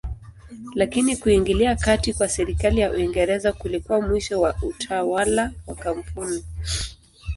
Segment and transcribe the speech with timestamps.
[0.75, 6.43] Lakini kuingilia kati kwa serikali ya Uingereza kulikuwa mwisho wa utawala wa kampuni.